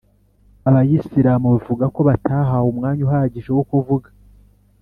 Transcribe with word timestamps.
abayisilamu 0.69 1.47
bavuga 1.53 1.85
ko 1.95 1.99
batahawe 2.07 2.67
umwanya 2.73 3.01
uhagije 3.07 3.49
wo 3.57 3.63
kuvuga. 3.69 4.07